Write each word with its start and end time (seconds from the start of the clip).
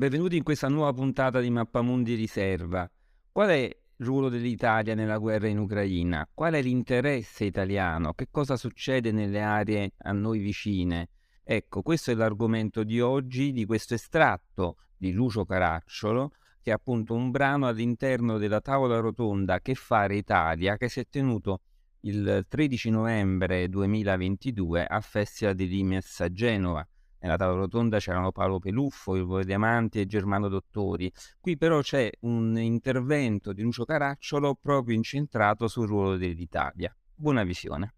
Benvenuti 0.00 0.38
in 0.38 0.42
questa 0.42 0.68
nuova 0.68 0.94
puntata 0.94 1.40
di 1.40 1.50
Mappamundi 1.50 2.14
Riserva. 2.14 2.90
Qual 3.30 3.50
è 3.50 3.64
il 3.64 4.06
ruolo 4.06 4.30
dell'Italia 4.30 4.94
nella 4.94 5.18
guerra 5.18 5.46
in 5.46 5.58
Ucraina? 5.58 6.26
Qual 6.32 6.54
è 6.54 6.62
l'interesse 6.62 7.44
italiano? 7.44 8.14
Che 8.14 8.28
cosa 8.30 8.56
succede 8.56 9.12
nelle 9.12 9.42
aree 9.42 9.92
a 9.98 10.12
noi 10.12 10.38
vicine? 10.38 11.10
Ecco, 11.44 11.82
questo 11.82 12.12
è 12.12 12.14
l'argomento 12.14 12.82
di 12.82 12.98
oggi, 12.98 13.52
di 13.52 13.66
questo 13.66 13.92
estratto 13.92 14.78
di 14.96 15.12
Lucio 15.12 15.44
Caracciolo, 15.44 16.30
che 16.62 16.70
è 16.70 16.72
appunto 16.72 17.12
un 17.12 17.30
brano 17.30 17.66
all'interno 17.66 18.38
della 18.38 18.62
tavola 18.62 19.00
rotonda 19.00 19.60
Che 19.60 19.74
fare 19.74 20.16
Italia, 20.16 20.78
che 20.78 20.88
si 20.88 21.00
è 21.00 21.08
tenuto 21.10 21.60
il 22.04 22.46
13 22.48 22.88
novembre 22.88 23.68
2022 23.68 24.82
al 24.82 25.02
Festival 25.02 25.54
di 25.54 25.68
Limes 25.68 26.20
a 26.20 26.32
Genova 26.32 26.88
nella 27.20 27.36
tavola 27.36 27.60
rotonda 27.60 27.98
c'erano 27.98 28.32
Paolo 28.32 28.58
Peluffo, 28.58 29.16
Ivo 29.16 29.42
Diamanti 29.42 30.00
e 30.00 30.06
Germano 30.06 30.48
Dottori. 30.48 31.12
Qui 31.38 31.56
però 31.56 31.80
c'è 31.80 32.10
un 32.20 32.58
intervento 32.58 33.52
di 33.52 33.62
Lucio 33.62 33.84
Caracciolo 33.84 34.54
proprio 34.60 34.96
incentrato 34.96 35.68
sul 35.68 35.86
ruolo 35.86 36.16
dell'Italia. 36.16 36.94
Buona 37.14 37.44
visione. 37.44 37.94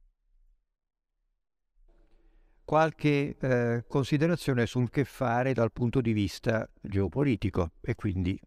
Qualche 2.64 3.36
eh, 3.38 3.84
considerazione 3.86 4.66
sul 4.66 4.88
che 4.88 5.04
fare 5.04 5.52
dal 5.52 5.72
punto 5.72 6.00
di 6.00 6.12
vista 6.12 6.68
geopolitico 6.80 7.72
e 7.80 7.94
quindi 7.94 8.38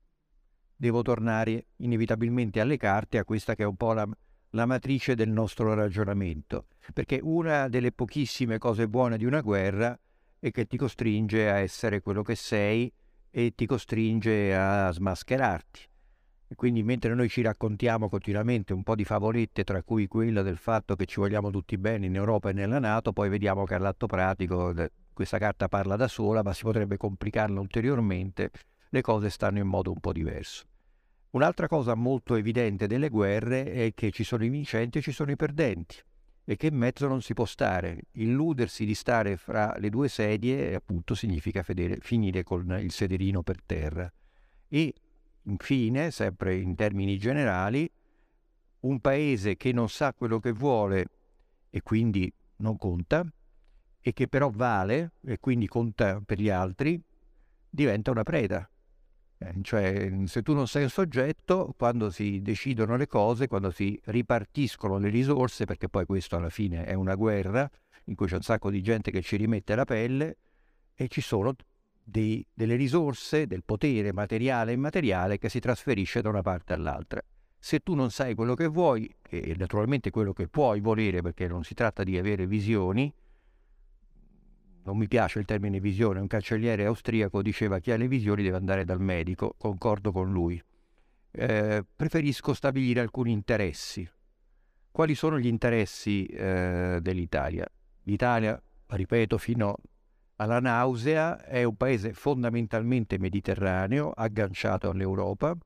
devo 0.76 1.02
tornare 1.02 1.68
inevitabilmente 1.78 2.60
alle 2.60 2.78
carte, 2.78 3.18
a 3.18 3.24
questa 3.24 3.56
che 3.56 3.64
è 3.64 3.68
un 3.68 3.76
po' 3.76 3.94
la, 3.94 4.08
la 4.52 4.66
matrice 4.66 5.16
del 5.16 5.30
nostro 5.30 5.74
ragionamento, 5.74 6.68
perché 6.94 7.20
una 7.22 7.68
delle 7.70 7.92
pochissime 7.92 8.58
cose 8.58 8.88
buone 8.88 9.18
di 9.18 9.26
una 9.26 9.42
guerra 9.42 9.98
e 10.46 10.52
che 10.52 10.68
ti 10.68 10.78
costringe 10.78 11.50
a 11.50 11.58
essere 11.58 12.02
quello 12.02 12.22
che 12.22 12.36
sei 12.36 12.94
e 13.32 13.54
ti 13.56 13.66
costringe 13.66 14.56
a 14.56 14.92
smascherarti. 14.92 15.80
E 16.50 16.54
quindi 16.54 16.84
mentre 16.84 17.16
noi 17.16 17.30
ci 17.30 17.42
raccontiamo 17.42 18.10
continuamente 18.10 18.72
un 18.72 18.84
po' 18.84 18.94
di 18.94 19.04
favolette, 19.04 19.64
tra 19.64 19.82
cui 19.82 20.06
quella 20.06 20.44
del 20.44 20.58
fatto 20.58 20.96
che 20.96 21.08
ci 21.08 21.20
vogliamo 21.20 21.50
tutti 21.50 21.80
bene 21.80 22.06
in 22.06 22.14
Europa 22.14 22.52
e 22.52 22.54
nella 22.54 22.78
Nato, 22.78 23.12
poi 23.12 23.28
vediamo 23.28 23.64
che 23.64 23.74
all'atto 23.74 24.06
pratico 24.06 24.72
questa 25.14 25.40
carta 25.40 25.68
parla 25.68 25.96
da 25.96 26.08
sola, 26.08 26.44
ma 26.44 26.54
si 26.54 26.62
potrebbe 26.62 26.98
complicarla 26.98 27.60
ulteriormente, 27.60 28.52
le 28.90 29.02
cose 29.02 29.32
stanno 29.32 29.58
in 29.58 29.68
modo 29.68 29.92
un 29.92 30.00
po' 30.00 30.14
diverso. 30.14 30.66
Un'altra 31.32 31.68
cosa 31.68 31.96
molto 31.96 32.36
evidente 32.36 32.86
delle 32.86 33.10
guerre 33.10 33.66
è 33.66 33.94
che 33.96 34.12
ci 34.12 34.24
sono 34.24 34.46
i 34.46 34.50
vincenti 34.50 35.00
e 35.00 35.02
ci 35.02 35.12
sono 35.12 35.32
i 35.32 35.36
perdenti 35.36 35.98
e 36.46 36.56
che 36.56 36.68
in 36.68 36.76
mezzo 36.76 37.08
non 37.08 37.22
si 37.22 37.34
può 37.34 37.46
stare. 37.46 38.04
Illudersi 38.14 38.86
di 38.86 38.94
stare 38.94 39.36
fra 39.36 39.76
le 39.78 39.90
due 39.90 40.08
sedie 40.08 40.76
appunto 40.76 41.16
significa 41.16 41.64
federe, 41.64 41.98
finire 42.00 42.44
con 42.44 42.78
il 42.80 42.92
sederino 42.92 43.42
per 43.42 43.62
terra. 43.66 44.12
E 44.68 44.94
infine, 45.44 46.12
sempre 46.12 46.56
in 46.56 46.76
termini 46.76 47.18
generali, 47.18 47.90
un 48.82 49.00
paese 49.00 49.58
che 49.58 49.72
non 49.74 49.90
sa 49.90 50.14
quello 50.14 50.40
che 50.40 50.52
vuole 50.52 51.08
e 51.72 51.82
quindi 51.82 52.32
non 52.58 52.78
conta, 52.78 53.26
e 54.00 54.14
che 54.14 54.28
però 54.28 54.52
vale 54.52 55.14
e 55.26 55.40
quindi 55.40 55.68
conta 55.68 56.22
per 56.24 56.40
gli 56.40 56.50
altri, 56.50 57.02
diventa 57.68 58.12
una 58.12 58.22
preda. 58.22 58.70
Eh, 59.38 59.54
cioè, 59.62 60.14
se 60.26 60.42
tu 60.42 60.54
non 60.54 60.68
sei 60.68 60.84
un 60.84 60.90
soggetto, 60.90 61.74
quando 61.78 62.10
si 62.10 62.42
decidono 62.42 62.96
le 62.96 63.08
cose, 63.08 63.48
quando 63.48 63.72
si 63.72 64.00
ripartiscono 64.06 64.98
le 64.98 65.10
risorse, 65.10 65.66
perché 65.66 65.90
poi 65.90 66.06
questo 66.06 66.38
alla 66.38 66.50
fine 66.50 66.86
è 66.86 66.94
una 66.94 67.16
guerra 67.16 67.70
in 68.06 68.16
cui 68.16 68.28
c'è 68.28 68.36
un 68.36 68.42
sacco 68.42 68.70
di 68.70 68.82
gente 68.82 69.12
che 69.12 69.22
ci 69.22 69.36
rimette 69.36 69.76
la 69.76 69.86
pelle 69.86 70.38
e 70.94 71.08
ci 71.08 71.22
sono 71.22 71.54
dei, 72.02 72.46
delle 72.54 72.76
risorse, 72.76 73.48
del 73.48 73.64
potere 73.64 74.14
materiale 74.14 74.72
e 74.72 74.76
immateriale 74.76 75.38
che 75.38 75.50
si 75.50 75.60
trasferisce 75.60 76.22
da 76.22 76.30
una 76.30 76.42
parte 76.42 76.74
all'altra. 76.74 77.22
Se 77.58 77.80
tu 77.80 77.96
non 77.96 78.12
sai 78.12 78.36
quello 78.36 78.54
che 78.54 78.68
vuoi, 78.68 79.14
e 79.28 79.56
naturalmente 79.58 80.12
quello 80.12 80.34
che 80.34 80.48
puoi 80.48 80.80
volere, 80.82 81.22
perché 81.22 81.48
non 81.48 81.64
si 81.64 81.74
tratta 81.74 82.04
di 82.04 82.18
avere 82.18 82.46
visioni, 82.46 83.12
non 84.86 84.98
mi 84.98 85.08
piace 85.08 85.40
il 85.40 85.46
termine 85.46 85.80
visione, 85.80 86.20
un 86.20 86.28
cancelliere 86.28 86.86
austriaco 86.86 87.42
diceva 87.42 87.80
chi 87.80 87.92
ha 87.92 87.98
le 87.98 88.08
visioni 88.08 88.44
deve 88.44 88.58
andare 88.58 88.86
dal 88.86 89.02
medico, 89.02 89.56
concordo 89.58 90.12
con 90.12 90.32
lui. 90.32 90.62
Eh, 91.32 91.84
preferisco 91.96 92.54
stabilire 92.54 93.00
alcuni 93.00 93.32
interessi. 93.32 94.08
Quali 94.92 95.16
sono 95.16 95.40
gli 95.40 95.48
interessi 95.48 96.26
eh, 96.28 97.00
dell'Italia? 97.02 97.68
L'Italia, 98.04 98.62
ripeto, 98.88 99.38
fino 99.40 99.76
alla 100.36 100.60
nausea, 100.60 101.44
è 101.44 101.64
un 101.64 101.76
paese 101.76 102.14
fondamentalmente 102.14 103.18
mediterraneo, 103.18 104.12
agganciato 104.12 104.90
all'Europa, 104.90 105.58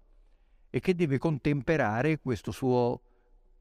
e 0.70 0.80
che 0.80 0.96
deve 0.96 1.18
contemperare 1.18 2.20
questo 2.20 2.52
suo 2.52 3.02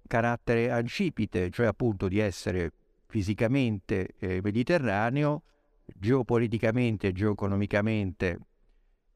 carattere 0.06 0.70
ancipite, 0.70 1.50
cioè 1.50 1.66
appunto 1.66 2.06
di 2.06 2.18
essere 2.20 2.72
fisicamente 3.08 4.14
eh, 4.18 4.40
mediterraneo, 4.42 5.42
geopoliticamente 5.84 7.08
e 7.08 7.12
geoeconomicamente 7.12 8.38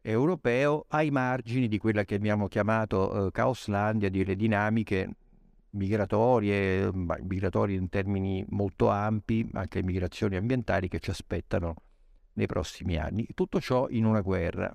europeo, 0.00 0.86
ai 0.88 1.10
margini 1.10 1.68
di 1.68 1.78
quella 1.78 2.04
che 2.04 2.16
abbiamo 2.16 2.48
chiamato 2.48 3.26
eh, 3.26 3.30
Caoslandia, 3.30 4.08
di 4.08 4.24
le 4.24 4.34
dinamiche 4.34 5.10
migratorie, 5.70 6.90
migratorie 6.92 7.76
in 7.76 7.88
termini 7.88 8.44
molto 8.48 8.88
ampi, 8.88 9.48
anche 9.52 9.82
migrazioni 9.82 10.36
ambientali 10.36 10.88
che 10.88 10.98
ci 10.98 11.10
aspettano 11.10 11.74
nei 12.34 12.46
prossimi 12.46 12.96
anni. 12.96 13.26
Tutto 13.34 13.60
ciò 13.60 13.88
in 13.90 14.06
una 14.06 14.22
guerra. 14.22 14.74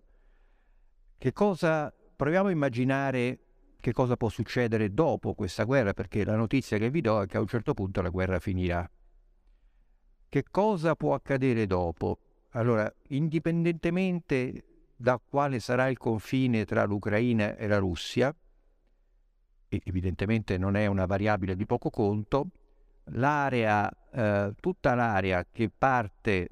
Che 1.17 1.33
cosa 1.33 1.91
proviamo 2.15 2.49
a 2.49 2.51
immaginare 2.51 3.39
che 3.79 3.91
cosa 3.91 4.15
può 4.15 4.29
succedere 4.29 4.93
dopo 4.93 5.33
questa 5.33 5.63
guerra, 5.63 5.93
perché 5.93 6.23
la 6.23 6.35
notizia 6.35 6.77
che 6.77 6.89
vi 6.89 7.01
do 7.01 7.21
è 7.21 7.25
che 7.25 7.37
a 7.37 7.39
un 7.39 7.47
certo 7.47 7.73
punto 7.73 8.01
la 8.01 8.09
guerra 8.09 8.39
finirà. 8.39 8.89
Che 10.29 10.43
cosa 10.51 10.95
può 10.95 11.13
accadere 11.13 11.65
dopo? 11.65 12.19
Allora, 12.51 12.91
indipendentemente 13.09 14.63
da 14.95 15.19
quale 15.23 15.59
sarà 15.59 15.87
il 15.87 15.97
confine 15.97 16.65
tra 16.65 16.83
l'Ucraina 16.83 17.55
e 17.55 17.67
la 17.67 17.77
Russia, 17.77 18.35
e 19.69 19.81
evidentemente 19.85 20.57
non 20.57 20.75
è 20.75 20.85
una 20.85 21.05
variabile 21.05 21.55
di 21.55 21.65
poco 21.65 21.89
conto, 21.89 22.47
l'area, 23.11 23.89
eh, 24.11 24.53
tutta 24.59 24.95
l'area 24.95 25.45
che 25.49 25.69
parte 25.75 26.47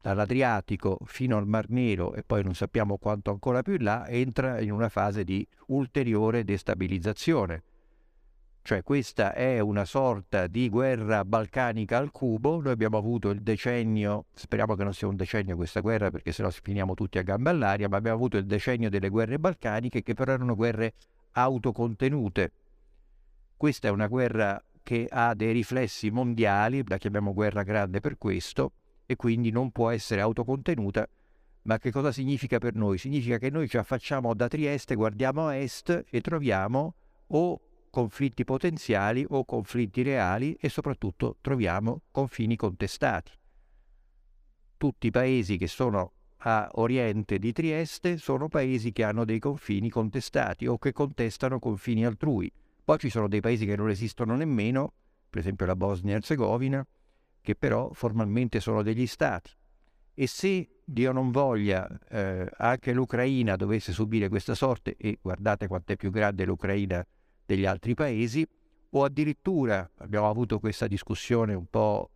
dall'Adriatico 0.00 0.98
fino 1.04 1.36
al 1.36 1.48
Mar 1.48 1.68
Nero 1.70 2.14
e 2.14 2.22
poi 2.22 2.44
non 2.44 2.54
sappiamo 2.54 2.96
quanto 2.96 3.32
ancora 3.32 3.62
più 3.62 3.76
là, 3.78 4.06
entra 4.06 4.60
in 4.60 4.70
una 4.70 4.88
fase 4.88 5.24
di 5.24 5.44
ulteriore 5.66 6.44
destabilizzazione 6.44 7.62
cioè 8.62 8.82
questa 8.82 9.32
è 9.32 9.60
una 9.60 9.84
sorta 9.84 10.46
di 10.46 10.68
guerra 10.68 11.24
balcanica 11.24 11.96
al 11.96 12.10
cubo, 12.10 12.60
noi 12.60 12.72
abbiamo 12.72 12.98
avuto 12.98 13.30
il 13.30 13.40
decennio, 13.40 14.26
speriamo 14.34 14.74
che 14.74 14.84
non 14.84 14.92
sia 14.92 15.08
un 15.08 15.16
decennio 15.16 15.56
questa 15.56 15.80
guerra 15.80 16.10
perché 16.10 16.32
sennò 16.32 16.50
finiamo 16.50 16.94
tutti 16.94 17.18
a 17.18 17.22
gambe 17.22 17.50
all'aria, 17.50 17.88
ma 17.88 17.96
abbiamo 17.96 18.16
avuto 18.16 18.36
il 18.36 18.44
decennio 18.44 18.90
delle 18.90 19.08
guerre 19.08 19.38
balcaniche 19.38 20.02
che 20.02 20.14
però 20.14 20.32
erano 20.32 20.54
guerre 20.54 20.94
autocontenute. 21.32 22.52
Questa 23.56 23.88
è 23.88 23.90
una 23.90 24.06
guerra 24.06 24.62
che 24.82 25.06
ha 25.10 25.34
dei 25.34 25.52
riflessi 25.52 26.10
mondiali, 26.10 26.82
la 26.86 26.96
chiamiamo 26.96 27.34
guerra 27.34 27.62
grande 27.62 28.00
per 28.00 28.16
questo, 28.18 28.72
e 29.04 29.16
quindi 29.16 29.50
non 29.50 29.70
può 29.70 29.90
essere 29.90 30.20
autocontenuta. 30.20 31.08
Ma 31.62 31.78
che 31.78 31.90
cosa 31.90 32.12
significa 32.12 32.58
per 32.58 32.74
noi? 32.74 32.98
Significa 32.98 33.38
che 33.38 33.50
noi 33.50 33.68
ci 33.68 33.76
affacciamo 33.76 34.32
da 34.34 34.48
Trieste, 34.48 34.94
guardiamo 34.94 35.46
a 35.46 35.56
est 35.56 36.04
e 36.08 36.20
troviamo 36.20 36.94
o 37.28 37.60
conflitti 37.90 38.44
potenziali 38.44 39.24
o 39.28 39.44
conflitti 39.44 40.02
reali 40.02 40.56
e 40.60 40.68
soprattutto 40.68 41.36
troviamo 41.40 42.02
confini 42.10 42.56
contestati. 42.56 43.32
Tutti 44.76 45.06
i 45.08 45.10
paesi 45.10 45.56
che 45.56 45.66
sono 45.66 46.12
a 46.42 46.68
oriente 46.74 47.38
di 47.38 47.52
Trieste 47.52 48.16
sono 48.16 48.48
paesi 48.48 48.92
che 48.92 49.02
hanno 49.02 49.24
dei 49.24 49.38
confini 49.38 49.90
contestati 49.90 50.66
o 50.66 50.78
che 50.78 50.92
contestano 50.92 51.58
confini 51.58 52.04
altrui. 52.04 52.52
Poi 52.84 52.98
ci 52.98 53.10
sono 53.10 53.28
dei 53.28 53.40
paesi 53.40 53.66
che 53.66 53.76
non 53.76 53.90
esistono 53.90 54.36
nemmeno, 54.36 54.92
per 55.28 55.40
esempio 55.40 55.66
la 55.66 55.76
Bosnia 55.76 56.14
e 56.14 56.16
Herzegovina, 56.16 56.86
che 57.40 57.54
però 57.54 57.90
formalmente 57.92 58.60
sono 58.60 58.82
degli 58.82 59.06
stati. 59.06 59.50
E 60.14 60.26
se 60.26 60.68
Dio 60.84 61.12
non 61.12 61.30
voglia 61.30 61.88
eh, 62.08 62.48
anche 62.56 62.92
l'Ucraina 62.92 63.56
dovesse 63.56 63.92
subire 63.92 64.28
questa 64.28 64.54
sorte, 64.54 64.96
e 64.96 65.18
guardate 65.20 65.66
quanto 65.66 65.92
è 65.92 65.96
più 65.96 66.10
grande 66.10 66.44
l'Ucraina 66.44 67.04
degli 67.48 67.64
altri 67.64 67.94
paesi 67.94 68.46
o 68.90 69.04
addirittura 69.04 69.90
abbiamo 69.98 70.28
avuto 70.28 70.58
questa 70.58 70.86
discussione 70.86 71.54
un 71.54 71.64
po' 71.64 72.10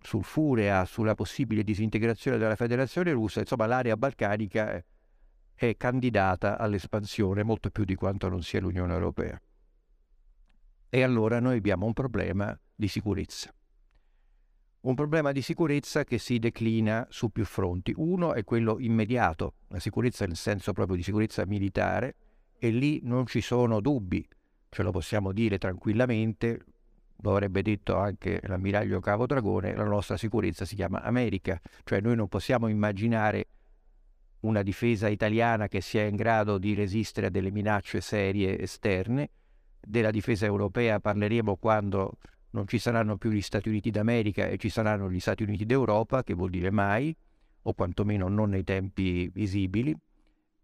sul 0.00 0.22
Furea, 0.22 0.84
sulla 0.84 1.16
possibile 1.16 1.64
disintegrazione 1.64 2.38
della 2.38 2.54
federazione 2.54 3.10
russa, 3.10 3.40
insomma 3.40 3.66
l'area 3.66 3.96
balcanica 3.96 4.80
è 5.52 5.76
candidata 5.76 6.58
all'espansione 6.58 7.42
molto 7.42 7.70
più 7.70 7.82
di 7.84 7.96
quanto 7.96 8.28
non 8.28 8.42
sia 8.44 8.60
l'Unione 8.60 8.92
Europea. 8.92 9.40
E 10.90 11.02
allora 11.02 11.40
noi 11.40 11.56
abbiamo 11.56 11.86
un 11.86 11.92
problema 11.92 12.56
di 12.72 12.86
sicurezza. 12.86 13.52
Un 14.82 14.94
problema 14.94 15.32
di 15.32 15.42
sicurezza 15.42 16.04
che 16.04 16.18
si 16.18 16.38
declina 16.38 17.04
su 17.10 17.30
più 17.30 17.44
fronti. 17.44 17.92
Uno 17.96 18.32
è 18.34 18.44
quello 18.44 18.78
immediato, 18.78 19.54
la 19.68 19.80
sicurezza 19.80 20.24
nel 20.24 20.36
senso 20.36 20.72
proprio 20.72 20.96
di 20.96 21.02
sicurezza 21.02 21.44
militare, 21.46 22.14
e 22.58 22.70
lì 22.70 23.00
non 23.02 23.26
ci 23.26 23.40
sono 23.40 23.80
dubbi, 23.80 24.26
ce 24.76 24.82
lo 24.82 24.90
possiamo 24.90 25.32
dire 25.32 25.56
tranquillamente, 25.56 26.62
lo 27.22 27.30
avrebbe 27.30 27.62
detto 27.62 27.96
anche 27.96 28.42
l'ammiraglio 28.42 29.00
Cavo 29.00 29.24
Dragone, 29.24 29.74
la 29.74 29.84
nostra 29.84 30.18
sicurezza 30.18 30.66
si 30.66 30.74
chiama 30.74 31.00
America, 31.00 31.58
cioè 31.82 32.02
noi 32.02 32.14
non 32.14 32.28
possiamo 32.28 32.68
immaginare 32.68 33.46
una 34.40 34.60
difesa 34.60 35.08
italiana 35.08 35.66
che 35.66 35.80
sia 35.80 36.02
in 36.02 36.14
grado 36.14 36.58
di 36.58 36.74
resistere 36.74 37.28
a 37.28 37.30
delle 37.30 37.50
minacce 37.50 38.02
serie 38.02 38.60
esterne. 38.60 39.30
Della 39.80 40.10
difesa 40.10 40.44
europea 40.44 41.00
parleremo 41.00 41.56
quando 41.56 42.18
non 42.50 42.68
ci 42.68 42.78
saranno 42.78 43.16
più 43.16 43.30
gli 43.30 43.40
Stati 43.40 43.70
Uniti 43.70 43.90
d'America 43.90 44.46
e 44.46 44.58
ci 44.58 44.68
saranno 44.68 45.10
gli 45.10 45.20
Stati 45.20 45.42
Uniti 45.42 45.64
d'Europa, 45.64 46.22
che 46.22 46.34
vuol 46.34 46.50
dire 46.50 46.70
mai, 46.70 47.16
o 47.62 47.72
quantomeno 47.72 48.28
non 48.28 48.50
nei 48.50 48.62
tempi 48.62 49.26
visibili. 49.28 49.96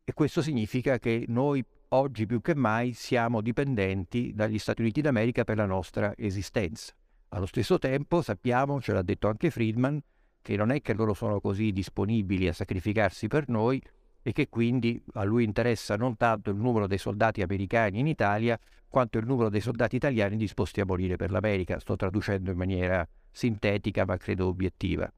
E 0.04 0.12
questo 0.12 0.42
significa 0.42 0.98
che 0.98 1.24
noi 1.28 1.64
oggi 1.94 2.26
più 2.26 2.40
che 2.40 2.54
mai 2.54 2.92
siamo 2.92 3.40
dipendenti 3.40 4.32
dagli 4.34 4.58
Stati 4.58 4.80
Uniti 4.80 5.00
d'America 5.00 5.44
per 5.44 5.56
la 5.56 5.66
nostra 5.66 6.14
esistenza. 6.16 6.92
Allo 7.28 7.46
stesso 7.46 7.78
tempo 7.78 8.22
sappiamo, 8.22 8.80
ce 8.80 8.92
l'ha 8.92 9.02
detto 9.02 9.28
anche 9.28 9.50
Friedman, 9.50 10.00
che 10.40 10.56
non 10.56 10.70
è 10.70 10.80
che 10.80 10.94
loro 10.94 11.14
sono 11.14 11.40
così 11.40 11.72
disponibili 11.72 12.48
a 12.48 12.52
sacrificarsi 12.52 13.28
per 13.28 13.48
noi 13.48 13.80
e 14.22 14.32
che 14.32 14.48
quindi 14.48 15.02
a 15.14 15.24
lui 15.24 15.44
interessa 15.44 15.96
non 15.96 16.16
tanto 16.16 16.50
il 16.50 16.56
numero 16.56 16.86
dei 16.86 16.98
soldati 16.98 17.42
americani 17.42 17.98
in 17.98 18.06
Italia 18.06 18.58
quanto 18.88 19.18
il 19.18 19.26
numero 19.26 19.48
dei 19.48 19.60
soldati 19.60 19.96
italiani 19.96 20.36
disposti 20.36 20.80
a 20.80 20.84
morire 20.84 21.16
per 21.16 21.30
l'America. 21.30 21.78
Sto 21.78 21.96
traducendo 21.96 22.50
in 22.50 22.56
maniera 22.56 23.06
sintetica 23.30 24.04
ma 24.04 24.16
credo 24.16 24.46
obiettiva. 24.46 25.10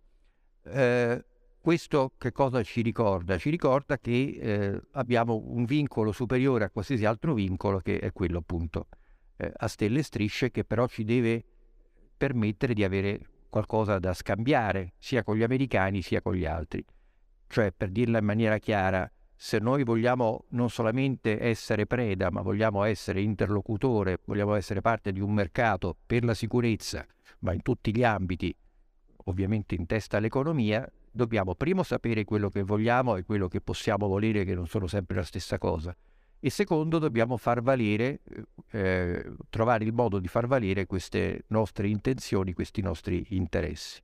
Eh, 0.65 1.25
questo 1.65 2.13
che 2.19 2.31
cosa 2.31 2.63
ci 2.63 2.83
ricorda? 2.83 3.39
Ci 3.39 3.49
ricorda 3.49 3.97
che 3.97 4.39
eh, 4.39 4.83
abbiamo 4.93 5.43
un 5.47 5.65
vincolo 5.65 6.13
superiore 6.13 6.65
a 6.65 6.69
qualsiasi 6.69 7.07
altro 7.07 7.33
vincolo 7.33 7.79
che 7.79 8.01
è 8.01 8.13
quello 8.13 8.37
appunto 8.37 8.89
eh, 9.39 9.51
a 9.51 9.67
stelle 9.67 10.01
e 10.01 10.03
strisce 10.03 10.51
che 10.51 10.65
però 10.65 10.87
ci 10.87 11.05
deve 11.05 11.43
permettere 12.19 12.75
di 12.75 12.85
avere 12.85 13.19
qualcosa 13.49 13.99
da 13.99 14.13
scambiare 14.13 14.93
sia 14.99 15.23
con 15.23 15.37
gli 15.37 15.43
americani 15.43 16.03
sia 16.03 16.21
con 16.21 16.35
gli 16.35 16.45
altri. 16.45 16.85
Cioè, 17.47 17.73
per 17.73 17.89
dirla 17.89 18.19
in 18.19 18.27
maniera 18.27 18.59
chiara, 18.59 19.11
se 19.35 19.59
noi 19.59 19.85
vogliamo 19.85 20.45
non 20.51 20.69
solamente 20.69 21.41
essere 21.41 21.87
preda, 21.87 22.31
ma 22.31 22.43
vogliamo 22.43 22.85
essere 22.85 23.23
interlocutore, 23.23 24.21
vogliamo 24.27 24.53
essere 24.53 24.83
parte 24.83 25.13
di 25.13 25.21
un 25.21 25.33
mercato 25.33 25.97
per 26.05 26.25
la 26.25 26.35
sicurezza, 26.35 27.07
ma 27.39 27.55
in 27.55 27.63
tutti 27.63 27.91
gli 27.97 28.05
ambiti, 28.05 28.55
ovviamente 29.25 29.75
in 29.75 29.87
testa 29.87 30.19
all'economia, 30.19 30.87
dobbiamo 31.15 31.55
primo 31.55 31.85
sapere 31.85 32.25
quello 32.25 32.49
che 32.49 32.63
vogliamo 32.63 33.17
e 33.17 33.23
quello 33.23 33.47
che 33.47 33.61
possiamo 33.61 34.09
volere, 34.09 34.45
che 34.45 34.55
non 34.55 34.67
sono 34.67 34.89
sempre 34.89 35.17
la 35.17 35.23
stessa 35.23 35.59
cosa. 35.59 35.97
E 36.41 36.51
secondo, 36.51 36.99
dobbiamo 36.99 37.37
far 37.37 37.63
valere, 37.63 38.21
eh, 38.73 39.33
trovare 39.49 39.85
il 39.85 39.93
modo 39.93 40.19
di 40.19 40.29
far 40.29 40.47
valere 40.47 40.87
queste 40.87 41.45
nostre 41.49 41.89
intenzioni, 41.89 42.53
questi 42.53 42.83
nostri 42.83 43.25
interessi. 43.31 44.03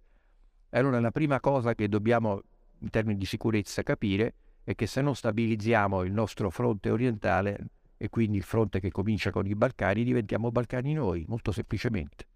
Allora 0.71 1.01
la 1.01 1.11
prima 1.11 1.41
cosa 1.41 1.75
che 1.75 1.89
dobbiamo 1.89 2.41
in 2.79 2.91
termini 2.91 3.19
di 3.19 3.27
sicurezza 3.27 3.83
capire 3.83 4.35
è 4.63 4.75
che 4.75 4.87
se 4.87 5.03
non 5.03 5.17
stabilizziamo 5.17 6.05
il 6.05 6.13
nostro 6.13 6.49
fronte 6.49 6.91
orientale 6.91 7.67
e 7.97 8.09
quindi 8.09 8.39
il 8.39 8.45
fronte 8.45 8.81
che 8.81 8.91
comincia 8.91 9.31
con 9.31 9.47
i 9.47 9.55
Balcani, 9.55 10.05
diventiamo 10.05 10.51
Balcani 10.51 10.95
noi, 10.95 11.25
molto 11.29 11.51
semplicemente. 11.51 12.30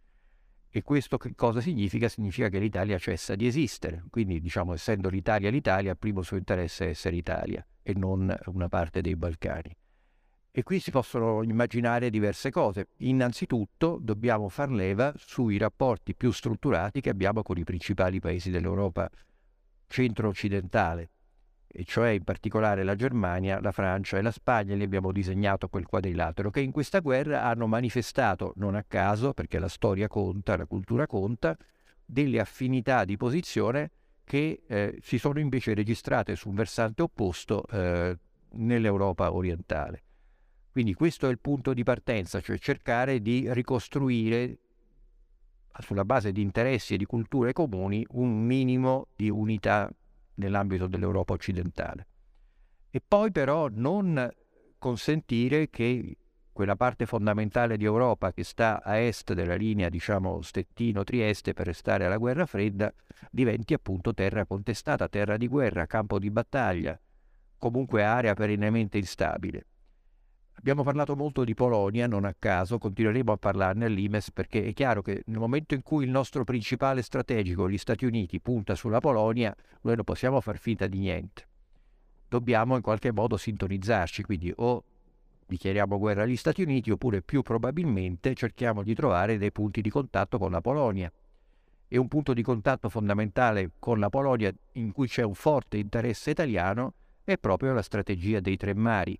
E 0.76 0.82
questo 0.82 1.19
che 1.19 1.37
cosa 1.37 1.61
significa? 1.61 2.09
Significa 2.09 2.49
che 2.49 2.59
l'Italia 2.59 2.99
cessa 2.99 3.37
di 3.37 3.47
esistere. 3.47 4.03
Quindi, 4.11 4.41
diciamo, 4.41 4.73
essendo 4.73 5.09
l'Italia 5.09 5.49
l'Italia, 5.49 5.93
il 5.93 5.97
primo 5.97 6.23
suo 6.23 6.37
interesse 6.37 6.87
è 6.87 6.88
essere 6.88 7.15
Italia 7.15 7.65
e 7.81 7.94
non 7.94 8.37
una 8.47 8.69
parte 8.69 9.00
dei 9.00 9.15
Balcani. 9.15 9.73
E 10.50 10.62
qui 10.65 10.81
si 10.81 10.91
possono 10.91 11.44
immaginare 11.44 12.11
diverse 12.11 12.50
cose. 12.50 12.88
Innanzitutto 12.97 14.00
dobbiamo 14.03 14.49
far 14.49 14.73
leva 14.73 15.15
sui 15.17 15.59
rapporti 15.59 16.17
più 16.17 16.32
strutturati 16.32 17.00
che 17.00 17.11
abbiamo 17.11 17.44
con 17.44 17.56
i 17.56 17.62
principali 17.62 18.19
paesi 18.19 18.50
dell'Europa 18.50 19.09
centro-occidentale, 19.87 21.11
e 21.76 21.85
cioè 21.85 22.11
in 22.11 22.23
particolare 22.23 22.85
la 22.85 22.94
Germania, 22.94 23.61
la 23.61 23.73
Francia 23.73 24.17
e 24.17 24.23
la 24.23 24.31
Spagna, 24.31 24.76
li 24.76 24.85
abbiamo 24.85 25.11
disegnato 25.11 25.69
quel 25.69 25.87
quadrilatero, 25.87 26.50
che 26.50 26.61
in 26.61 26.71
questa 26.71 27.00
guerra 27.00 27.43
hanno 27.43 27.67
manifestato, 27.67 28.53
non 28.56 28.76
a 28.76 28.85
caso, 28.87 29.35
perché 29.35 29.59
la 29.59 29.67
storia 29.67 30.06
conta, 30.06 30.56
la 30.56 30.67
cultura 30.67 31.09
conta, 31.09 31.56
delle 32.05 32.38
affinità 32.38 33.05
di 33.05 33.17
posizione 33.17 33.91
che 34.23 34.62
eh, 34.69 34.99
si 35.03 35.19
sono 35.19 35.41
invece 35.41 35.75
registrate 35.75 36.37
su 36.37 36.49
un 36.49 36.55
versante 36.55 37.03
opposto 37.03 37.65
eh, 37.67 38.17
nell'Europa 38.53 39.32
orientale. 39.35 40.03
Quindi 40.70 40.94
questo 40.94 41.27
è 41.27 41.31
il 41.31 41.41
punto 41.41 41.75
di 41.75 41.82
partenza, 41.82 42.41
cioè 42.41 42.56
cercare 42.59 43.20
di 43.20 43.53
ricostruire 43.53 44.59
sulla 45.81 46.05
base 46.05 46.31
di 46.31 46.41
interessi 46.41 46.94
e 46.94 46.99
di 46.99 47.05
culture 47.05 47.53
comuni 47.53 48.06
un 48.11 48.44
minimo 48.44 49.09
di 49.17 49.29
unità 49.29 49.91
nell'ambito 50.36 50.86
dell'Europa 50.86 51.32
occidentale. 51.32 52.06
E 52.90 53.02
poi 53.06 53.31
però 53.31 53.69
non 53.70 54.31
consentire 54.78 55.70
che 55.70 56.16
quella 56.52 56.76
parte 56.76 57.04
fondamentale 57.04 57.76
di 57.76 57.84
Europa 57.84 58.32
che 58.32 58.44
sta 58.44 58.81
a 58.81 58.96
est 58.96 59.32
della 59.32 59.56
linea, 59.56 59.88
diciamo, 59.88 60.40
Stettino-Trieste 60.40 61.52
per 61.52 61.66
restare 61.66 62.06
alla 62.06 62.16
guerra 62.16 62.46
fredda, 62.46 62.92
diventi 63.31 63.75
appunto 63.75 64.14
terra 64.14 64.46
contestata, 64.46 65.08
terra 65.08 65.36
di 65.36 65.48
guerra, 65.48 65.86
campo 65.86 66.20
di 66.20 66.31
battaglia, 66.31 66.98
comunque 67.58 68.04
area 68.04 68.34
perennemente 68.34 68.98
instabile. 68.98 69.66
Abbiamo 70.56 70.83
parlato 70.83 71.15
molto 71.15 71.45
di 71.45 71.53
Polonia, 71.53 72.06
non 72.06 72.25
a 72.25 72.35
caso, 72.39 72.79
continueremo 72.79 73.33
a 73.33 73.37
parlarne 73.37 73.85
all'Imes 73.85 74.31
perché 74.31 74.65
è 74.65 74.73
chiaro 74.73 75.03
che 75.03 75.23
nel 75.27 75.39
momento 75.39 75.75
in 75.75 75.83
cui 75.83 76.05
il 76.05 76.11
nostro 76.11 76.45
principale 76.45 77.03
strategico, 77.03 77.69
gli 77.69 77.77
Stati 77.77 78.06
Uniti, 78.06 78.41
punta 78.41 78.75
sulla 78.75 79.01
Polonia, 79.01 79.55
noi 79.83 79.97
non 79.97 80.05
possiamo 80.05 80.41
far 80.41 80.56
finta 80.56 80.87
di 80.87 80.99
niente. 80.99 81.47
Dobbiamo 82.29 82.77
in 82.77 82.83
qualche 82.83 83.12
modo 83.12 83.37
sintonizzarci, 83.37 84.23
quindi 84.23 84.53
o 84.56 84.85
dichiariamo 85.47 85.99
guerra 85.99 86.23
agli 86.23 86.37
Stati 86.37 86.62
Uniti 86.62 86.91
oppure 86.91 87.21
più 87.21 87.43
probabilmente 87.43 88.35
cerchiamo 88.35 88.83
di 88.83 88.95
trovare 88.95 89.37
dei 89.37 89.53
punti 89.53 89.83
di 89.83 89.91
contatto 89.91 90.39
con 90.39 90.51
la 90.51 90.62
Polonia. 90.62 91.12
E 91.87 91.99
un 91.99 92.09
punto 92.09 92.33
di 92.33 92.43
contatto 92.43 92.89
fondamentale 92.89 93.73
con 93.79 93.99
la 93.99 94.09
Polonia 94.09 94.53
in 94.73 94.93
cui 94.93 95.09
c'è 95.09 95.23
un 95.23 95.35
forte 95.35 95.77
interesse 95.77 96.31
italiano 96.31 96.95
è 97.23 97.37
proprio 97.37 97.75
la 97.75 97.83
strategia 97.83 98.41
dei 98.41 98.56
tre 98.56 98.75
mari 98.75 99.19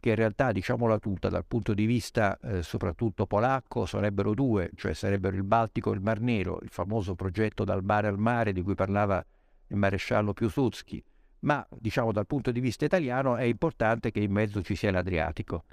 che 0.00 0.10
in 0.10 0.14
realtà, 0.14 0.52
diciamola 0.52 0.98
tutta, 0.98 1.28
dal 1.28 1.44
punto 1.44 1.74
di 1.74 1.84
vista 1.86 2.38
eh, 2.40 2.62
soprattutto 2.62 3.26
polacco, 3.26 3.84
sarebbero 3.84 4.32
due, 4.34 4.70
cioè 4.76 4.94
sarebbero 4.94 5.36
il 5.36 5.42
Baltico 5.42 5.90
e 5.90 5.94
il 5.94 6.00
Mar 6.00 6.20
Nero, 6.20 6.58
il 6.62 6.68
famoso 6.68 7.14
progetto 7.14 7.64
dal 7.64 7.82
mare 7.82 8.06
al 8.06 8.18
mare 8.18 8.52
di 8.52 8.62
cui 8.62 8.74
parlava 8.74 9.24
il 9.68 9.76
maresciallo 9.76 10.32
Piłsudski, 10.32 11.02
ma 11.40 11.66
diciamo 11.70 12.12
dal 12.12 12.26
punto 12.26 12.50
di 12.52 12.60
vista 12.60 12.84
italiano 12.84 13.36
è 13.36 13.44
importante 13.44 14.10
che 14.10 14.20
in 14.20 14.32
mezzo 14.32 14.62
ci 14.62 14.76
sia 14.76 14.90
l'Adriatico. 14.90 15.64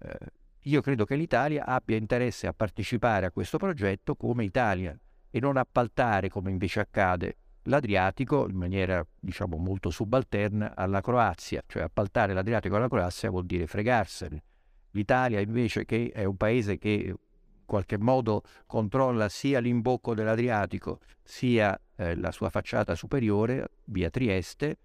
Eh, 0.00 0.18
io 0.62 0.80
credo 0.80 1.04
che 1.04 1.14
l'Italia 1.14 1.64
abbia 1.64 1.96
interesse 1.96 2.46
a 2.46 2.52
partecipare 2.52 3.26
a 3.26 3.30
questo 3.30 3.58
progetto 3.58 4.16
come 4.16 4.44
Italia 4.44 4.98
e 5.30 5.40
non 5.40 5.56
appaltare, 5.56 6.28
come 6.28 6.50
invece 6.50 6.80
accade, 6.80 7.36
l'Adriatico 7.68 8.48
in 8.48 8.56
maniera 8.56 9.06
diciamo 9.18 9.56
molto 9.56 9.90
subalterna 9.90 10.74
alla 10.74 11.00
Croazia, 11.00 11.62
cioè 11.66 11.82
appaltare 11.82 12.32
l'Adriatico 12.32 12.76
alla 12.76 12.88
Croazia 12.88 13.30
vuol 13.30 13.46
dire 13.46 13.66
fregarsene. 13.66 14.42
L'Italia 14.92 15.40
invece 15.40 15.84
che 15.84 16.10
è 16.12 16.24
un 16.24 16.36
paese 16.36 16.78
che 16.78 16.88
in 16.88 17.16
qualche 17.64 17.98
modo 17.98 18.42
controlla 18.66 19.28
sia 19.28 19.60
l'imbocco 19.60 20.14
dell'Adriatico 20.14 21.00
sia 21.22 21.78
eh, 21.96 22.16
la 22.16 22.32
sua 22.32 22.48
facciata 22.48 22.94
superiore 22.94 23.68
via 23.84 24.08
Trieste, 24.08 24.78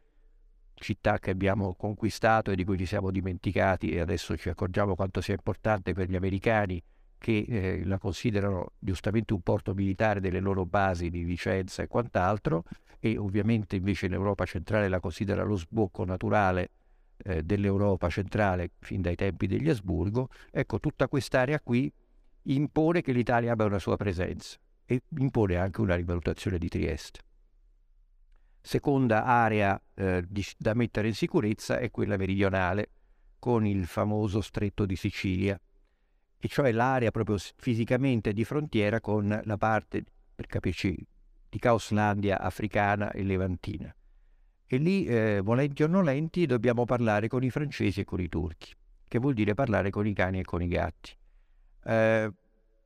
città 0.74 1.20
che 1.20 1.32
abbiamo 1.32 1.76
conquistato 1.76 2.52
e 2.52 2.56
di 2.56 2.66
cui 2.66 2.78
ci 2.78 2.86
siamo 2.86 3.12
dimenticati 3.12 3.92
e 3.92 4.02
adesso 4.02 4.36
ci 4.36 4.50
accorgiamo 4.50 4.96
quanto 4.96 5.22
sia 5.22 5.34
importante 5.34 5.94
per 5.94 6.10
gli 6.10 6.16
americani 6.16 6.84
che 7.24 7.46
eh, 7.48 7.86
la 7.86 7.98
considerano 8.00 8.74
giustamente 8.78 9.32
un 9.32 9.40
porto 9.40 9.74
militare 9.74 10.20
delle 10.20 10.42
loro 10.42 10.66
basi 10.66 11.10
di 11.10 11.24
Vicenza 11.24 11.82
e 11.82 11.88
quant'altro, 11.88 12.66
e 13.00 13.18
ovviamente 13.18 13.78
invece 13.78 14.10
l'Europa 14.10 14.44
centrale 14.44 14.90
la 14.90 15.00
considera 15.00 15.44
lo 15.44 15.56
sbocco 15.56 16.04
naturale 16.04 16.72
eh, 17.24 17.42
dell'Europa 17.42 18.10
centrale 18.10 18.72
fin 18.80 19.00
dai 19.00 19.16
tempi 19.16 19.48
degli 19.48 19.70
Asburgo, 19.70 20.28
ecco 20.52 20.82
tutta 20.82 21.08
quest'area 21.08 21.62
qui 21.62 21.90
impone 22.42 23.02
che 23.02 23.14
l'Italia 23.14 23.54
abbia 23.54 23.68
una 23.68 23.80
sua 23.80 23.96
presenza 23.96 24.58
e 24.86 25.04
impone 25.18 25.56
anche 25.56 25.80
una 25.80 25.96
rivalutazione 25.96 26.58
di 26.58 26.68
Trieste. 26.68 27.22
Seconda 28.60 29.24
area 29.24 29.82
eh, 29.94 30.26
di, 30.28 30.44
da 30.58 30.74
mettere 30.74 31.08
in 31.08 31.16
sicurezza 31.16 31.78
è 31.78 31.90
quella 31.90 32.18
meridionale, 32.18 32.90
con 33.40 33.66
il 33.66 33.86
famoso 33.86 34.42
stretto 34.42 34.86
di 34.86 34.98
Sicilia, 34.98 35.58
e 36.44 36.50
cioè 36.50 36.74
l'area 36.74 37.10
proprio 37.10 37.38
fisicamente 37.56 38.34
di 38.34 38.44
frontiera 38.44 39.00
con 39.00 39.42
la 39.46 39.58
parte, 39.58 40.04
per 40.36 40.46
capirci 40.46 40.94
di 41.48 41.58
Caoslandia 41.58 42.42
africana 42.42 43.12
e 43.12 43.24
levantina. 43.24 43.96
E 44.66 44.78
lì, 44.78 45.06
eh, 45.06 45.40
volenti 45.42 45.84
o 45.84 45.88
nolenti, 45.88 46.46
dobbiamo 46.46 46.84
parlare 46.84 47.30
con 47.30 47.46
i 47.46 47.50
francesi 47.50 48.02
e 48.02 48.04
con 48.04 48.20
i 48.20 48.28
turchi, 48.28 48.74
che 49.08 49.20
vuol 49.20 49.36
dire 49.36 49.54
parlare 49.54 49.90
con 49.90 50.06
i 50.06 50.12
cani 50.12 50.40
e 50.40 50.44
con 50.44 50.62
i 50.62 50.68
gatti. 50.68 51.16
Eh, 51.86 52.34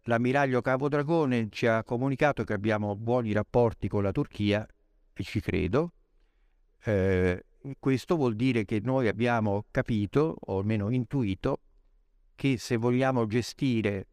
l'ammiraglio 0.04 0.62
Capodragone 0.62 1.48
ci 1.50 1.66
ha 1.66 1.84
comunicato 1.84 2.44
che 2.44 2.54
abbiamo 2.54 2.96
buoni 2.96 3.32
rapporti 3.32 3.88
con 3.88 4.04
la 4.04 4.12
Turchia 4.12 4.68
e 5.14 5.24
ci 5.24 5.42
credo. 5.42 5.94
Eh, 6.84 7.44
questo 7.80 8.18
vuol 8.18 8.36
dire 8.36 8.66
che 8.66 8.82
noi 8.84 9.08
abbiamo 9.08 9.66
capito, 9.72 10.36
o 10.40 10.60
almeno 10.60 10.92
intuito, 10.92 11.62
che 12.38 12.58
se 12.58 12.78
vogliamo 12.78 13.26
gestire 13.26 14.08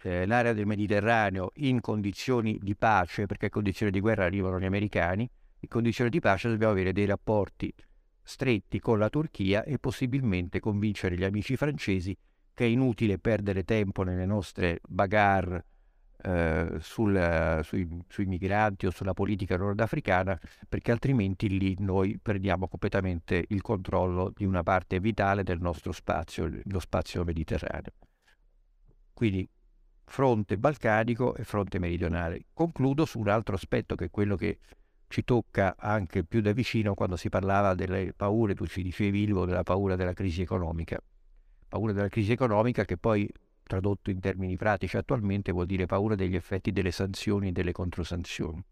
eh, 0.00 0.24
l'area 0.24 0.54
del 0.54 0.64
Mediterraneo 0.64 1.50
in 1.56 1.82
condizioni 1.82 2.58
di 2.62 2.74
pace, 2.74 3.26
perché 3.26 3.44
in 3.44 3.50
condizioni 3.50 3.92
di 3.92 4.00
guerra 4.00 4.24
arrivano 4.24 4.58
gli 4.58 4.64
americani, 4.64 5.28
in 5.60 5.68
condizioni 5.68 6.08
di 6.08 6.18
pace 6.18 6.48
dobbiamo 6.48 6.72
avere 6.72 6.92
dei 6.92 7.04
rapporti 7.04 7.70
stretti 8.22 8.80
con 8.80 8.98
la 8.98 9.10
Turchia 9.10 9.64
e 9.64 9.78
possibilmente 9.78 10.60
convincere 10.60 11.16
gli 11.16 11.24
amici 11.24 11.56
francesi 11.56 12.16
che 12.54 12.64
è 12.64 12.68
inutile 12.68 13.18
perdere 13.18 13.64
tempo 13.64 14.02
nelle 14.02 14.24
nostre 14.24 14.80
bagarre 14.88 15.64
eh, 16.22 16.76
sul, 16.80 17.60
sui, 17.62 17.88
sui, 18.08 18.26
migranti 18.26 18.86
o 18.86 18.90
sulla 18.90 19.14
politica 19.14 19.56
nordafricana, 19.56 20.38
perché 20.68 20.90
altrimenti 20.90 21.58
lì 21.58 21.76
noi 21.78 22.18
perdiamo 22.20 22.68
completamente 22.68 23.44
il 23.48 23.62
controllo 23.62 24.32
di 24.34 24.44
una 24.44 24.62
parte 24.62 24.98
vitale 25.00 25.44
del 25.44 25.60
nostro 25.60 25.92
spazio, 25.92 26.50
lo 26.64 26.80
spazio 26.80 27.24
mediterraneo. 27.24 27.92
Quindi 29.12 29.48
fronte 30.04 30.58
balcanico 30.58 31.36
e 31.36 31.44
fronte 31.44 31.78
meridionale. 31.78 32.46
Concludo 32.52 33.04
su 33.04 33.18
un 33.18 33.28
altro 33.28 33.54
aspetto 33.54 33.94
che 33.94 34.06
è 34.06 34.10
quello 34.10 34.36
che 34.36 34.58
ci 35.06 35.24
tocca 35.24 35.76
anche 35.78 36.24
più 36.24 36.40
da 36.40 36.52
vicino 36.52 36.94
quando 36.94 37.16
si 37.16 37.28
parlava 37.28 37.74
delle 37.74 38.12
paure, 38.14 38.54
tu 38.54 38.66
ci 38.66 38.82
dicevi 38.82 39.22
Ilvo, 39.22 39.46
della 39.46 39.62
paura 39.62 39.96
della 39.96 40.12
crisi 40.12 40.42
economica. 40.42 41.00
Paura 41.68 41.92
della 41.92 42.08
crisi 42.08 42.32
economica 42.32 42.84
che 42.84 42.96
poi 42.96 43.30
tradotto 43.68 44.10
in 44.10 44.18
termini 44.18 44.56
pratici 44.56 44.96
attualmente 44.96 45.52
vuol 45.52 45.66
dire 45.66 45.86
paura 45.86 46.16
degli 46.16 46.34
effetti 46.34 46.72
delle 46.72 46.90
sanzioni 46.90 47.48
e 47.48 47.52
delle 47.52 47.70
controsanzioni, 47.70 48.64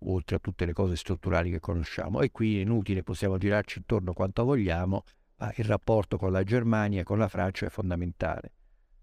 oltre 0.00 0.36
a 0.36 0.38
tutte 0.38 0.66
le 0.66 0.74
cose 0.74 0.96
strutturali 0.96 1.50
che 1.50 1.60
conosciamo. 1.60 2.20
E 2.20 2.30
qui 2.30 2.58
è 2.58 2.60
inutile, 2.60 3.02
possiamo 3.02 3.38
girarci 3.38 3.78
intorno 3.78 4.12
quanto 4.12 4.44
vogliamo, 4.44 5.04
ma 5.36 5.50
il 5.56 5.64
rapporto 5.64 6.18
con 6.18 6.32
la 6.32 6.42
Germania 6.42 7.00
e 7.00 7.04
con 7.04 7.16
la 7.16 7.28
Francia 7.28 7.64
è 7.64 7.70
fondamentale. 7.70 8.52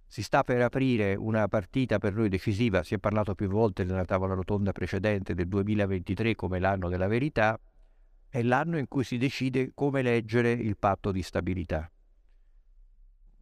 Si 0.06 0.22
sta 0.24 0.44
per 0.44 0.62
aprire 0.62 1.16
una 1.16 1.48
partita 1.48 2.00
per 2.00 2.14
noi 2.14 2.30
decisiva, 2.30 2.84
si 2.84 2.96
è 2.96 2.98
parlato 2.98 3.36
più 3.36 3.48
volte 3.48 3.84
nella 3.84 4.06
tavola 4.06 4.34
rotonda 4.34 4.72
precedente 4.72 5.34
del 5.34 5.48
2023 5.48 6.36
come 6.36 6.60
l'anno 6.60 6.90
della 6.90 7.08
verità, 7.08 7.60
è 8.28 8.42
l'anno 8.44 8.78
in 8.78 8.88
cui 8.88 9.04
si 9.04 9.18
decide 9.18 9.72
come 9.74 10.02
leggere 10.02 10.52
il 10.52 10.78
patto 10.78 11.12
di 11.12 11.22
stabilità. 11.22 11.92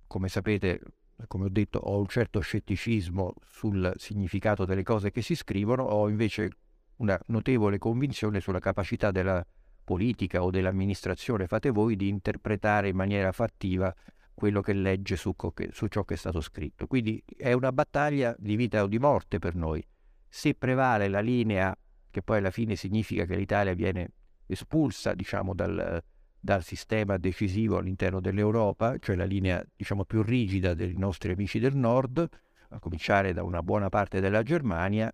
Come 0.08 0.30
sapete, 0.30 0.82
come 1.25 1.45
ho 1.45 1.50
detto, 1.50 1.79
ho 1.79 2.00
un 2.00 2.07
certo 2.07 2.39
scetticismo 2.39 3.33
sul 3.50 3.91
significato 3.97 4.65
delle 4.65 4.83
cose 4.83 5.09
che 5.09 5.21
si 5.21 5.36
scrivono, 5.36 5.83
ho 5.83 6.09
invece 6.09 6.50
una 6.97 7.19
notevole 7.27 7.77
convinzione 7.79 8.39
sulla 8.39 8.59
capacità 8.59 9.12
della 9.12 9.45
politica 9.83 10.43
o 10.43 10.51
dell'amministrazione, 10.51 11.47
fate 11.47 11.69
voi, 11.69 11.95
di 11.95 12.07
interpretare 12.07 12.89
in 12.89 12.95
maniera 12.95 13.31
fattiva 13.31 13.93
quello 14.33 14.62
che 14.62 14.74
legge 14.74 15.15
su, 15.15 15.33
su 15.71 15.88
ciò 15.88 16.03
che 16.03 16.13
è 16.13 16.17
stato 16.17 16.41
scritto. 16.41 16.86
Quindi 16.86 17.24
è 17.36 17.53
una 17.53 17.71
battaglia 17.71 18.36
di 18.38 18.55
vita 18.55 18.83
o 18.83 18.88
di 18.88 19.00
morte 19.00 19.39
per 19.39 19.55
noi. 19.55 19.83
Se 20.27 20.53
prevale 20.53 21.07
la 21.07 21.21
linea, 21.21 21.75
che 22.12 22.21
poi 22.21 22.38
alla 22.38 22.51
fine 22.51 22.75
significa 22.75 23.25
che 23.25 23.36
l'Italia 23.36 23.74
viene 23.74 24.12
espulsa, 24.45 25.13
diciamo, 25.13 25.55
dal, 25.55 26.03
dal 26.48 26.63
sistema 26.63 27.18
decisivo 27.18 27.75
all'interno 27.75 28.22
dell'Europa, 28.22 28.98
cioè 29.00 29.18
la 29.18 29.25
linea 29.25 29.62
diciamo, 29.75 30.06
più 30.06 30.22
rigida 30.22 30.74
dei 30.74 30.94
nostri 30.96 31.34
amici 31.34 31.60
del 31.60 31.75
nord, 31.75 32.25
a 32.70 32.80
cominciare 32.80 33.34
da 33.34 33.44
una 33.44 33.62
buona 33.62 33.89
parte 33.89 34.22
della 34.22 34.44
Germania, 34.44 35.13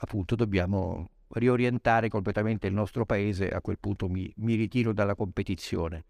appunto 0.00 0.34
dobbiamo 0.34 1.10
riorientare 1.28 2.08
completamente 2.08 2.66
il 2.66 2.72
nostro 2.72 3.06
paese, 3.06 3.50
a 3.50 3.60
quel 3.60 3.78
punto 3.78 4.08
mi, 4.08 4.32
mi 4.38 4.56
ritiro 4.56 4.92
dalla 4.92 5.14
competizione 5.14 6.04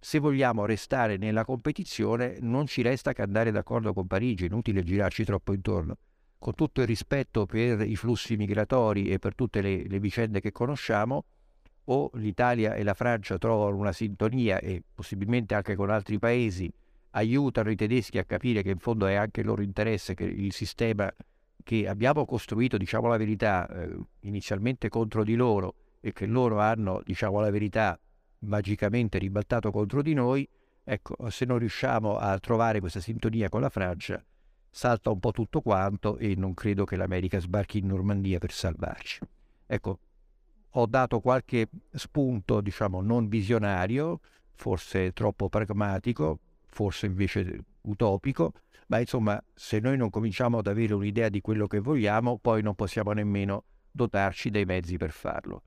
se 0.00 0.18
vogliamo 0.18 0.66
restare 0.66 1.16
nella 1.16 1.46
competizione 1.46 2.36
non 2.40 2.66
ci 2.66 2.82
resta 2.82 3.14
che 3.14 3.22
andare 3.22 3.50
d'accordo 3.50 3.94
con 3.94 4.06
Parigi, 4.06 4.44
inutile 4.44 4.82
girarci 4.82 5.24
troppo 5.24 5.54
intorno. 5.54 5.96
Con 6.38 6.52
tutto 6.52 6.82
il 6.82 6.86
rispetto 6.86 7.46
per 7.46 7.80
i 7.80 7.96
flussi 7.96 8.36
migratori 8.36 9.08
e 9.08 9.18
per 9.18 9.34
tutte 9.34 9.62
le, 9.62 9.88
le 9.88 9.98
vicende 10.00 10.40
che 10.40 10.52
conosciamo, 10.52 11.24
o 11.86 12.10
l'Italia 12.14 12.74
e 12.74 12.82
la 12.82 12.94
Francia 12.94 13.38
trovano 13.38 13.76
una 13.76 13.92
sintonia 13.92 14.58
e 14.58 14.82
possibilmente 14.94 15.54
anche 15.54 15.74
con 15.74 15.90
altri 15.90 16.18
paesi 16.18 16.72
aiutano 17.10 17.70
i 17.70 17.76
tedeschi 17.76 18.18
a 18.18 18.24
capire 18.24 18.62
che 18.62 18.70
in 18.70 18.78
fondo 18.78 19.06
è 19.06 19.14
anche 19.14 19.40
il 19.40 19.46
loro 19.46 19.62
interesse 19.62 20.14
che 20.14 20.24
il 20.24 20.52
sistema 20.52 21.12
che 21.62 21.88
abbiamo 21.88 22.24
costruito, 22.26 22.76
diciamo 22.76 23.08
la 23.08 23.16
verità, 23.16 23.66
eh, 23.68 23.96
inizialmente 24.20 24.88
contro 24.88 25.24
di 25.24 25.34
loro 25.34 25.74
e 26.00 26.12
che 26.12 26.26
loro 26.26 26.60
hanno, 26.60 27.00
diciamo 27.04 27.40
la 27.40 27.50
verità, 27.50 27.98
magicamente 28.40 29.18
ribaltato 29.18 29.70
contro 29.70 30.02
di 30.02 30.12
noi, 30.12 30.46
ecco, 30.84 31.30
se 31.30 31.46
non 31.46 31.58
riusciamo 31.58 32.18
a 32.18 32.38
trovare 32.38 32.80
questa 32.80 33.00
sintonia 33.00 33.48
con 33.48 33.62
la 33.62 33.70
Francia, 33.70 34.22
salta 34.70 35.10
un 35.10 35.20
po' 35.20 35.32
tutto 35.32 35.62
quanto 35.62 36.18
e 36.18 36.34
non 36.36 36.52
credo 36.52 36.84
che 36.84 36.96
l'America 36.96 37.38
sbarchi 37.38 37.78
in 37.78 37.86
Normandia 37.86 38.38
per 38.38 38.52
salvarci. 38.52 39.20
Ecco, 39.66 39.98
ho 40.76 40.86
dato 40.86 41.20
qualche 41.20 41.68
spunto, 41.92 42.60
diciamo, 42.60 43.00
non 43.00 43.28
visionario, 43.28 44.20
forse 44.54 45.12
troppo 45.12 45.48
pragmatico, 45.48 46.38
forse 46.66 47.06
invece 47.06 47.64
utopico, 47.82 48.52
ma 48.88 48.98
insomma, 48.98 49.42
se 49.54 49.78
noi 49.78 49.96
non 49.96 50.10
cominciamo 50.10 50.58
ad 50.58 50.66
avere 50.66 50.94
un'idea 50.94 51.28
di 51.28 51.40
quello 51.40 51.66
che 51.66 51.78
vogliamo, 51.78 52.38
poi 52.38 52.62
non 52.62 52.74
possiamo 52.74 53.12
nemmeno 53.12 53.64
dotarci 53.90 54.50
dei 54.50 54.64
mezzi 54.64 54.96
per 54.96 55.10
farlo. 55.10 55.62